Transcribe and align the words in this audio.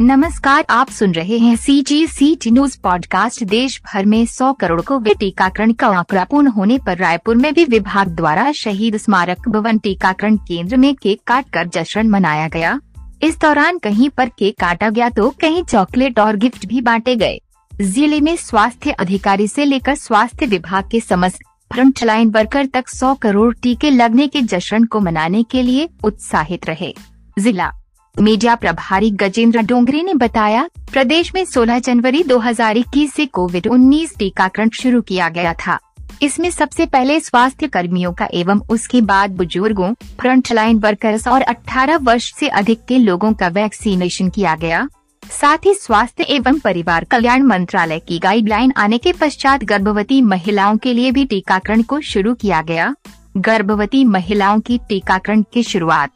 नमस्कार, 0.00 0.64
आप 0.70 0.90
सुन 0.90 1.12
रहे 1.12 1.38
हैं 1.38 1.56
C 1.56 1.82
G 1.82 2.06
C 2.06 2.34
T 2.36 2.50
news 2.50 2.78
podcast 2.82 3.44
देश 3.44 3.80
भर 3.82 4.04
में 4.04 4.26
100 4.26 4.52
करोड़ 4.60 4.80
को 4.80 4.98
टीकाकरण 4.98 5.72
का 5.72 5.86
आंकड़ा 5.88 6.24
पूर्ण 6.24 6.46
होने 6.46 6.78
पर 6.78 6.96
रायपुर 6.96 7.36
में 7.36 7.54
भी 7.54 7.64
विभाग 7.64 8.08
द्वारा 8.08 8.52
शहीद 8.52 8.96
स्मारक 8.96 9.48
भवन 9.48 9.78
टीकाकरण 9.78 10.36
केंद्र 10.36 10.76
में 10.76 10.94
केक 10.94 11.20
काट 11.26 11.50
कर 11.50 11.68
जश्न 11.68 12.06
मनाया 12.08 12.48
गया। 12.48 12.80
इस 13.22 13.38
दौरान 13.40 13.78
कहीं 13.78 14.08
पर 14.10 14.28
केक 14.28 14.58
काटा 14.60 14.90
गया 14.90 15.08
तो 15.10 15.28
कहीं 15.30 15.62
चॉकलेट 15.64 16.18
और 16.18 16.36
गिफ्ट 16.36 16.66
भी 16.66 16.80
बांटे 16.80 17.16
गए। 17.16 17.38
ज़िले 17.72 18.20
में 18.20 18.36
स्वास्थ्य 18.36 18.90
अधिकारी 18.90 19.48
से 19.48 19.64
लेकर 19.64 19.94
स्वास्थ्य 19.94 20.46
विभाग 20.46 20.88
के 20.90 21.00
समस्त 21.00 21.38
फ्रंट 21.72 22.02
लाइन 22.04 22.30
वर्कर 22.30 22.66
तक 22.66 22.88
100 22.88 23.14
करोड़ 23.22 23.54
टीके 23.54 23.90
लगने 23.90 24.26
के 24.28 24.42
जश्न 24.42 24.84
को 24.84 25.00
मनाने 25.00 25.42
के 25.42 25.62
लिए 25.62 25.88
उत्साहित 26.04 26.66
रहे। 26.66 26.94
जिला 27.38 27.70
मीडिया 28.18 28.54
प्रभारी 28.54 29.10
गजेंद्र 29.10 29.60
डोंगरे 29.60 30.02
ने 30.02 30.14
बताया, 30.14 30.68
प्रदेश 30.92 31.34
में 31.34 31.44
16 31.44 31.78
जनवरी 31.78 32.22
2021 32.22 33.12
से 33.12 33.26
कोविड 33.26 33.66
19 33.66 34.16
टीकाकरण 34.18 34.68
शुरू 34.68 35.00
किया 35.00 35.28
गया 35.28 35.52
था। 35.52 35.78
इसमें 36.22 36.50
सबसे 36.50 36.86
पहले 36.86 37.20
स्वास्थ्य 37.20 37.68
कर्मियों 37.68 38.12
का 38.12 38.28
एवं 38.34 38.60
उसके 38.70 39.00
बाद 39.00 39.30
बुज़ुर्गों 39.30 39.92
फ्रंट 40.20 40.52
लाइन 40.52 40.78
वर्कर्स 40.78 41.28
और 41.28 41.42
18 41.42 42.02
वर्ष 42.02 42.32
से 42.34 42.48
अधिक 42.48 42.84
के 42.84 42.98
लोगों 42.98 43.32
का 43.32 43.48
वैक्सीनेशन 43.48 44.28
किया 44.28 44.54
गया। 44.54 44.88
साथ 45.22 45.66
ही 45.66 45.74
स्वास्थ्य 45.74 46.24
एवं 46.24 46.58
परिवार 46.58 47.04
कल्याण 47.04 47.42
मंत्रालय 47.42 47.98
की 47.98 48.18
गाइडलाइन 48.18 48.72
आने 48.76 48.98
के 48.98 49.12
पश्चात 49.12 49.64
गर्भवती 49.64 50.22
महिलाओं 50.22 50.76
के 50.76 50.92
लिए 50.92 51.10
भी 51.10 51.24
टीकाकरण 51.24 51.82
को 51.82 52.00
शुरू 52.00 52.34
किया 52.34 52.62
गया। 52.62 52.94
गर्भवती 53.36 54.04
महिलाओं 54.04 54.60
की 54.60 54.78
टीकाकरण 54.88 55.44
की 55.52 55.62
शुरुआत 55.62 56.10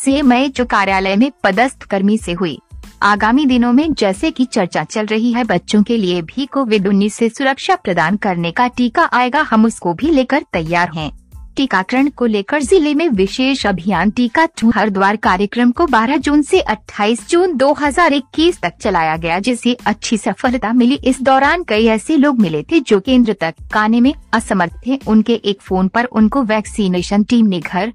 से 0.00 0.22
मई 0.22 0.48
जो 0.48 0.64
कार्यालय 0.64 1.16
में 1.16 1.30
पदस्थ 1.44 1.82
कर्मी 1.82 2.18
से 2.18 2.32
हुई। 2.32 2.58
आगामी 3.02 3.46
दिनों 3.46 3.72
में 3.72 3.92
जैसे 3.94 4.30
कि 4.30 4.44
चर्चा 4.44 4.84
चल 4.84 5.06
रही 5.06 5.32
है, 5.32 5.44
बच्चों 5.44 5.82
के 5.82 5.96
लिए 5.96 6.22
भी 6.22 6.46
कोविड 6.46 6.88
उन्नीस 6.88 7.14
से 7.14 7.28
सुरक्षा 7.28 7.76
प्रदान 7.76 8.16
करने 8.16 8.50
का 8.50 8.68
टीका 8.68 9.04
आएगा। 9.04 9.42
हम 9.42 9.64
उसको 9.64 9.94
भी 9.94 10.10
लेकर 10.10 10.44
तैयार 10.52 10.90
हैं। 10.94 11.10
टीकाकरण 11.56 12.08
को 12.08 12.26
लेकर 12.26 12.62
ज़िले 12.62 12.94
में 12.94 13.08
विशेष 13.08 13.66
अभियान 13.66 14.10
टीका 14.10 14.44
टू 14.60 14.70
हरिद्वार 14.70 15.16
कार्यक्रम 15.16 15.70
को 15.70 15.86
12 15.86 16.16
जून 16.16 16.42
से 16.42 16.60
28 16.60 17.28
जून 17.28 17.56
2021 17.56 18.60
तक 18.60 18.72
चलाया 18.80 19.16
गया, 19.16 19.38
जिसे 19.38 19.76
अच्छी 19.86 20.16
सफलता 20.16 20.72
मिली। 20.72 20.94
इस 20.94 21.22
दौरान 21.22 21.62
कई 21.62 21.86
ऐसे 21.86 22.16
लोग 22.16 22.40
मिले 22.40 22.62
थे 22.62 22.80
जो 22.80 23.00
केंद्र 23.00 23.36
तक 23.40 23.76
आने 23.76 24.00
में 24.00 24.12
असमर्थ 24.32 24.72
थे। 24.86 24.98
उनके 25.08 25.34
एक 25.34 25.60
फ़ोन 25.60 25.88
पर 25.88 26.04
उनको 26.04 26.42
वैक्सीनेशन 26.42 27.22
टीम 27.22 27.46
ने 27.46 27.60
घर 27.60 27.92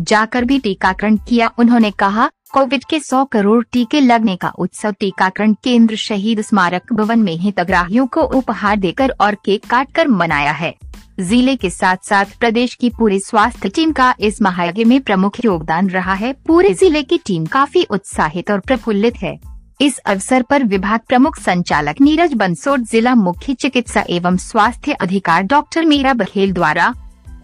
जाकर 0.00 0.44
भी 0.44 0.58
टीकाकरण 0.58 1.16
किया। 1.28 1.50
उन्होंने 1.58 1.90
कहा, 1.90 2.30
कोविड 2.52 2.84
के 2.84 2.98
100 3.00 3.24
करोड़ 3.24 3.62
टीके 3.72 4.00
लगने 4.00 4.36
का 4.36 4.48
उत्सव 4.58 4.92
टीकाकरण 5.00 5.54
केंद्र 5.54 5.96
शहीद 5.96 6.40
स्मारक 6.40 6.92
भवन 6.92 7.18
में 7.18 7.36
हितग्राहियों 7.36 8.06
को 8.06 8.22
उपहार 8.38 8.76
देकर 8.76 9.14
और 9.20 9.34
केक 9.34 9.66
काट 9.66 9.92
कर 9.94 10.08
मनाया 10.08 10.52
है। 10.52 10.74
ज़िले 11.20 11.56
के 11.56 11.70
साथ 11.70 11.96
साथ 12.02 12.38
प्रदेश 12.40 12.74
की 12.74 12.90
पूरी 12.90 13.18
स्वास्थ्य 13.20 13.68
टीम 13.68 13.92
का 13.92 14.14
इस 14.20 14.40
महायज्ञ 14.42 14.84
में 14.84 15.00
प्रमुख 15.00 15.44
योगदान 15.44 15.90
रहा 15.90 16.14
है। 16.14 16.32
पूरे 16.46 16.72
ज़िले 16.74 17.02
की 17.02 17.18
टीम 17.18 17.46
काफ़ी 17.46 17.84
उत्साहित 17.90 18.50
और 18.50 18.60
प्रफुल्लित 18.60 19.16
है। 19.16 19.38
इस 19.80 19.98
अवसर 19.98 20.42
पर 20.42 20.64
विभाग 20.64 21.00
प्रमुख 21.08 21.38
संचालक 21.38 22.00
नीरज 22.00 22.34
बंसोड 22.34 22.82
जिला 22.82 23.14
मुख्य 23.14 23.54
चिकित्सा 23.54 24.04
एवं 24.10 24.36
स्वास्थ्य 24.36 24.92
अधिकार 24.92 25.42
डॉक्टर 25.42 25.84
मीरा 25.84 26.12
बघेल 26.14 26.52
द्वारा 26.52 26.92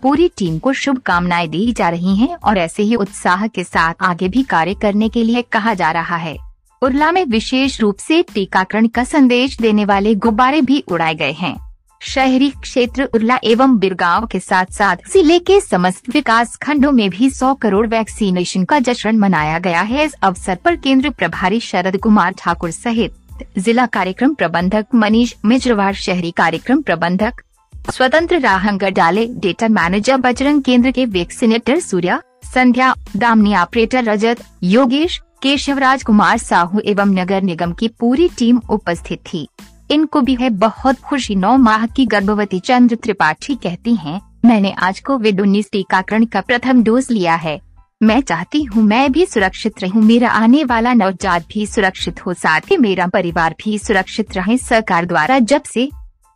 पूरी 0.02 0.28
टीम 0.38 0.58
को 0.58 0.72
शुभकामनाएँ 0.72 1.48
दी 1.48 1.72
जा 1.72 1.88
रही 1.88 2.16
हैं 2.16 2.34
और 2.36 2.58
ऐसे 2.58 2.82
ही 2.82 2.94
उत्साह 2.96 3.46
के 3.46 3.64
साथ 3.64 4.02
आगे 4.02 4.28
भी 4.28 4.42
कार्य 4.42 4.74
करने 4.74 5.08
के 5.08 5.22
लिए 5.24 5.42
कहा 5.42 5.74
जा 5.74 5.90
रहा 5.90 6.16
है। 6.16 6.36
उर्ला 6.82 7.10
में 7.12 7.24
विशेष 7.24 7.80
रूप 7.80 7.96
से 7.98 8.22
टीकाकरण 8.34 8.86
का 8.88 9.04
संदेश 9.04 9.56
देने 9.60 9.84
वाले 9.84 10.14
गुब्बारे 10.16 10.60
भी 10.60 10.84
उड़ाए 10.88 11.14
गए 11.14 11.32
हैं। 11.32 11.56
शहरी 12.00 12.48
क्षेत्र 12.52 13.04
उर्ला 13.14 13.38
एवं 13.44 13.76
बिरगांव 13.78 14.26
के 14.26 14.38
साथ 14.40 14.72
साथ 14.72 14.96
ज़िले 15.12 15.38
के 15.38 15.60
समस्त 15.60 16.08
विकास 16.08 16.56
खंडों 16.56 16.92
में 16.92 17.08
भी 17.10 17.28
100 17.30 17.54
करोड़ 17.62 17.86
वैक्सीनेशन 17.86 18.64
का 18.64 18.78
जश्न 18.78 19.16
मनाया 19.16 19.58
गया 19.58 19.80
है। 19.82 20.04
इस 20.04 20.14
अवसर 20.22 20.54
पर 20.54 20.76
केंद्र 20.76 21.10
प्रभारी 21.10 21.60
शरद 21.60 21.96
कुमार 21.96 22.34
ठाकुर 22.38 22.70
सहित 22.70 23.58
जिला 23.58 23.86
कार्यक्रम 23.88 24.34
प्रबंधक 24.34 24.86
मनीष 24.94 25.34
मिजरवार, 25.44 25.94
शहरी 25.94 26.30
कार्यक्रम 26.30 26.82
प्रबंधक 26.82 27.42
स्वतंत्र 27.90 28.38
राहंग 28.38 28.82
डाले 28.90 29.26
डेटा 29.36 29.68
मैनेजर 29.68 30.16
बजरंग 30.16 30.62
केंद्र 30.62 30.90
के 30.90 31.04
वैक्सीनेटर 31.06 31.80
सूर्या, 31.80 32.20
संध्या, 32.44 32.92
दामनी 33.16 33.54
ऑपरेटर 33.54 34.04
रजत, 34.04 34.42
योगेश, 34.62 35.18
केशवराज 35.42 36.02
कुमार 36.02 36.38
साहू 36.38 36.80
एवं 36.84 37.14
नगर 37.14 37.42
निगम 37.42 37.72
की 37.72 37.88
पूरी 38.00 38.28
टीम 38.38 38.60
उपस्थित 38.70 39.18
थी। 39.24 39.46
इनको 39.90 40.20
भी 40.20 40.34
है 40.34 40.50
बहुत 40.50 41.00
खुशी। 41.00 41.34
नौ 41.36 41.56
माह 41.58 41.86
की 41.86 42.06
गर्भवती 42.06 42.60
चंद्र 42.60 42.96
त्रिपाठी 42.96 43.54
कहती 43.54 43.94
हैं, 43.94 44.20
मैंने 44.44 44.72
आज 44.72 45.00
कोविड 45.00 45.40
उन्नीस 45.40 45.70
टीकाकरण 45.72 46.24
का 46.24 46.40
प्रथम 46.40 46.82
डोज 46.82 47.10
लिया 47.10 47.34
है। 47.36 47.60
मैं 48.00 48.20
चाहती 48.20 48.62
हूँ 48.64 48.82
मैं 48.82 49.10
भी 49.12 49.24
सुरक्षित 49.26 49.82
रहूँ। 49.82 50.02
मेरा 50.02 50.28
आने 50.30 50.64
वाला 50.64 50.92
नवजात 50.94 51.46
भी 51.48 51.66
सुरक्षित 51.66 52.26
हो, 52.26 52.34
साथ 52.34 52.70
ही 52.70 52.76
मेरा 52.76 53.06
परिवार 53.06 53.54
भी 53.64 53.78
सुरक्षित 53.78 54.36
रहे। 54.36 54.56
सरकार 54.58 55.06
द्वारा 55.06 55.38
जब 55.40 55.62
से 55.64 55.90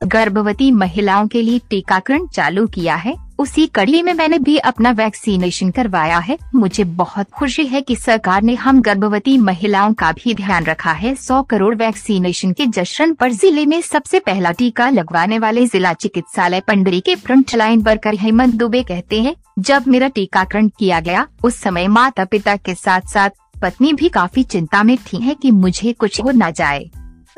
गर्भवती 0.04 0.70
महिलाओं 0.70 1.26
के 1.28 1.42
लिए 1.42 1.60
टीकाकरण 1.70 2.26
चालू 2.26 2.66
किया 2.66 2.94
है। 2.94 3.14
उसी 3.38 3.66
कड़ी 3.66 4.02
में 4.02 4.12
मैंने 4.14 4.38
भी 4.38 4.56
अपना 4.58 4.90
वैक्सीनेशन 4.90 5.70
करवाया 5.70 6.18
है। 6.18 6.36
मुझे 6.54 6.84
बहुत 6.84 7.30
खुशी 7.30 7.66
है 7.66 7.80
कि 7.80 7.96
सरकार 7.96 8.42
ने 8.42 8.54
हम 8.54 8.80
गर्भवती 8.82 9.36
महिलाओं 9.38 9.94
का 9.94 10.12
भी 10.12 10.34
ध्यान 10.34 10.64
रखा 10.64 10.92
है। 10.92 11.14
100 11.14 11.42
करोड़ 11.42 11.74
वैक्सीनेशन 11.74 12.52
के 12.52 12.66
जश्न 12.66 13.14
पर 13.14 13.32
ज़िले 13.32 13.66
में 13.66 13.80
सबसे 13.80 14.18
पहला 14.18 14.50
टीका 14.50 14.88
लगवाने 14.90 15.38
वाले 15.38 15.66
जिला 15.66 15.92
चिकित्सालय 15.92 16.60
पंडरी 16.60 17.00
के 17.00 17.14
front 17.14 17.54
line 17.54 17.82
worker 17.82 18.14
Hemant 18.14 18.54
Dubey 18.54 18.82
कहते 18.82 19.22
हैं, 19.22 19.34
जब 19.58 19.84
मेरा 19.88 20.08
टीकाकरण 20.08 20.68
किया 20.68 21.00
गया, 21.00 21.26
उस 21.44 21.56
समय 21.56 21.88
माता 21.88 22.24
पिता 22.24 22.56
के 22.56 22.74
साथ 22.74 23.00
साथ 23.00 23.30
पत्नी 23.62 23.92
भी 23.92 24.08
काफ़ी 24.08 24.42
चिंता 24.42 24.82
में 24.82 24.96
थी 24.96 25.18
है 25.18 25.34
कि 25.34 25.50
मुझे 25.50 25.92
कुछ 25.92 26.20
हो 26.24 26.30
न 26.30 26.50
जाए। 26.50 26.90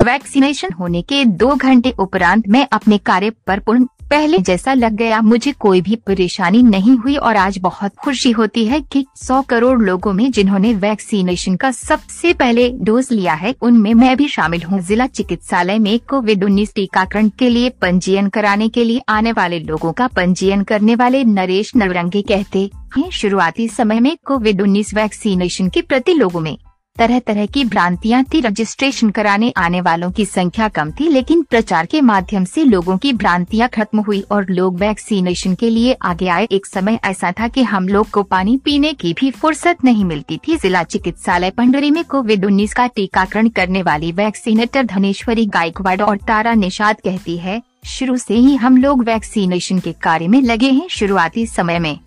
वैक्सीनेशन 0.07 0.73
होने 0.73 1.01
के 1.01 1.23
दो 1.25 1.55
घंटे 1.55 1.93
उपरांत 1.99 2.47
मैं 2.47 2.67
अपने 2.71 2.97
कार्य 2.97 3.29
पर 3.47 3.59
पूर्ण, 3.59 3.85
पहले 4.09 4.37
जैसा 4.39 4.73
लग 4.73 4.93
गया, 4.93 5.21
मुझे 5.21 5.51
कोई 5.51 5.81
भी 5.81 5.95
परेशानी 5.97 6.61
नहीं 6.63 6.95
हुई 6.97 7.15
और 7.17 7.35
आज 7.35 7.57
बहुत 7.57 7.95
खुशी 7.95 8.29
होती 8.31 8.65
है 8.65 8.79
कि 8.81 9.05
100 9.17 9.41
करोड़ 9.43 9.79
लोगों 9.79 10.13
में 10.13 10.29
जिन्होंने 10.31 10.73
वैक्सीनेशन 10.75 11.55
का 11.55 11.71
सबसे 11.71 12.31
पहले 12.33 12.69
डोज 12.81 13.11
लिया 13.11 13.33
है, 13.33 13.53
उनमें 13.61 13.93
मैं 13.93 14.15
भी 14.17 14.27
शामिल 14.27 14.63
हूँ। 14.63 14.79
जिला 14.81 15.07
चिकित्सालय 15.07 15.79
में 15.79 15.99
कोविड 15.99 16.43
उन्नीस 16.43 16.73
टीकाकरण 16.75 17.29
के 17.29 17.49
लिए 17.49 17.69
पंजीयन 17.81 18.29
कराने 18.29 18.69
के 18.69 18.83
लिए 18.83 19.01
आने 19.09 19.31
वाले 19.31 19.59
लोगों 19.59 19.91
का 19.91 20.07
पंजीयन 20.07 20.63
करने 20.63 20.95
वाले 20.95 21.23
नरेश 21.25 21.75
नवरंगे 21.75 22.21
कहते 22.21 22.69
हैं, 22.97 23.09
शुरुआती 23.11 23.67
समय 23.67 23.99
में 23.99 24.15
कोविड 24.25 24.61
उन्नीस 24.61 24.93
वैक्सीनेशन 24.93 25.69
के 25.69 25.81
प्रति 25.81 26.13
लोगों 26.13 26.41
में 26.41 26.57
तरह 26.97 27.19
तरह 27.19 27.45
की 27.45 27.63
भ्रांतियाँ 27.65 28.23
थी। 28.23 28.39
रजिस्ट्रेशन 28.41 29.09
कराने 29.09 29.51
आने 29.57 29.81
वालों 29.81 30.11
की 30.11 30.25
संख्या 30.25 30.67
कम 30.69 30.91
थी, 30.91 31.07
लेकिन 31.09 31.41
प्रचार 31.43 31.85
के 31.85 32.01
माध्यम 32.01 32.45
से 32.45 32.63
लोगों 32.63 32.97
की 32.97 33.13
भ्रांतियाँ 33.13 33.69
खत्म 33.69 33.99
हुई 33.99 34.23
और 34.31 34.45
लोग 34.49 34.79
वैक्सीनेशन 34.79 35.55
के 35.55 35.69
लिए 35.69 35.95
आगे 36.03 36.27
आए। 36.27 36.47
एक 36.51 36.65
समय 36.65 36.99
ऐसा 37.05 37.31
था 37.31 37.47
कि 37.47 37.63
हम 37.63 37.87
लोग 37.87 38.09
को 38.09 38.23
पानी 38.25 38.57
पीने 38.57 38.93
की 38.93 39.13
भी 39.13 39.31
फुर्सत 39.31 39.83
नहीं 39.83 40.05
मिलती 40.05 40.37
थी। 40.37 40.57
जिला 40.57 40.83
चिकित्सालय 40.85 41.49
पंडरी 41.51 41.91
में 41.91 42.03
कोविड 42.05 42.45
उन्नीस 42.45 42.73
का 42.73 42.87
टीकाकरण 42.87 43.49
करने 43.49 43.81
वाली 43.83 44.11
वैक्सीनेटर 44.13 44.83
धनेश्वरी 44.85 45.45
गायकवाड़ 45.47 46.01
और 46.01 46.17
तारा 46.17 46.53
निषाद 46.55 47.01
कहती 47.03 47.37
है, 47.37 47.61
शुरू 47.87 48.17
से 48.17 48.35
ही 48.35 48.55
हम 48.55 48.77
लोग 48.77 49.03
वैक्सीनेशन 49.03 49.79
के 49.79 49.91
कार्य 49.93 50.27
में 50.27 50.41
लगे 50.41 50.71
हैं। 50.71 50.87
शुरुआती 50.89 51.45
समय 51.47 51.79
में 51.79 51.97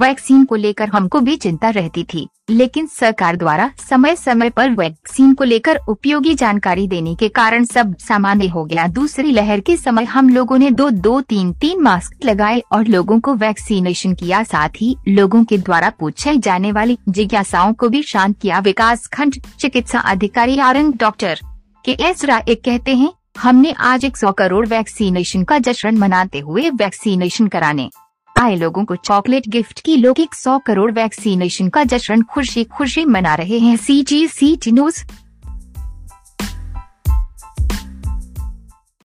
वैक्सीन 0.00 0.44
को 0.44 0.54
लेकर 0.54 0.88
हमको 0.88 1.20
भी 1.20 1.36
चिंता 1.36 1.68
रहती 1.70 2.02
थी, 2.04 2.26
लेकिन 2.50 2.86
सरकार 2.88 3.36
द्वारा 3.36 3.70
समय 3.80 4.16
समय 4.16 4.50
पर 4.50 4.70
वैक्सीन 4.70 5.32
को 5.34 5.44
लेकर 5.44 5.78
उपयोगी 5.88 6.34
जानकारी 6.34 6.86
देने 6.88 7.14
के 7.14 7.28
कारण 7.28 7.64
सब 7.64 7.94
सामान्य 7.98 8.48
हो 8.48 8.64
गया। 8.64 8.86
दूसरी 8.88 9.32
लहर 9.32 9.60
के 9.60 9.76
समय 9.76 10.04
हम 10.04 10.28
लोगों 10.28 10.58
ने 10.58 10.70
दो 10.70 10.90
दो, 10.90 11.20
तीन 11.20 11.52
तीन 11.54 11.82
मास्क 11.82 12.24
लगाए 12.24 12.62
और 12.72 12.86
लोगों 12.86 13.20
को 13.20 13.34
वैक्सीनेशन 13.34 14.14
किया। 14.14 14.42
साथ 14.44 14.80
ही 14.80 14.96
लोगों 15.08 15.44
के 15.44 15.58
द्वारा 15.58 15.90
पूछे 15.90 16.36
जाने 16.36 16.72
वाली 16.72 16.98
जिज्ञासाओं 17.08 17.72
को 17.72 17.88
भी 17.88 18.02
शांत 18.04 18.38
किया। 18.42 18.58
विकास 18.60 19.06
खंड 19.06 19.42
चिकित्सा 19.60 19.98
अधिकारी 20.00 20.58
Arang 20.60 20.94
doctor 20.94 21.40
K 21.84 21.92
S 22.02 22.24
Rai 22.24 22.54
कहते 22.54 22.94
हैं, 22.94 23.12
हमने 23.38 23.72
आज 23.72 24.04
एक 24.04 24.16
सौ 24.16 24.32
करोड़ 24.32 24.66
वैक्सीनेशन 24.68 25.44
का 25.44 25.58
जश्न 25.60 25.96
मनाते 25.98 26.38
हुए 26.38 26.70
वैक्सीनेशन 26.72 27.46
कराने 27.48 27.90
आए 28.38 28.56
लोगों 28.56 28.84
को 28.84 28.96
चॉकलेट 28.96 29.48
गिफ्ट 29.48 29.80
की 29.80 29.96
लोग 29.96 30.20
एक 30.20 30.34
सौ 30.34 30.58
करोड़ 30.58 30.90
वैक्सीनेशन 30.92 31.68
का 31.68 31.84
जश्न 31.84 32.22
खुशी 32.22 32.64
खुशी 32.64 33.04
मना 33.04 33.34
रहे 33.34 33.58
हैं। 33.58 33.76
C 33.76 34.02
G 34.02 34.26
C 34.26 34.56
T 34.56 34.72
news 34.72 35.04